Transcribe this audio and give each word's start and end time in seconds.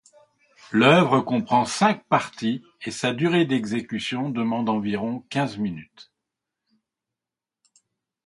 L'œuvre 0.71 1.19
comprend 1.19 1.63
cinq 1.63 2.07
parties 2.07 2.63
et 2.83 2.89
sa 2.89 3.13
durée 3.13 3.45
d'exécution 3.45 4.31
demande 4.31 4.67
environ 4.67 5.19
quinze 5.29 5.59
minutes. 5.59 6.11